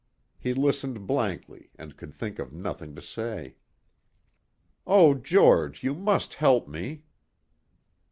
[0.39, 3.57] He listened blankly and could think of nothing to say.
[4.87, 7.03] "Oh George, you must help me."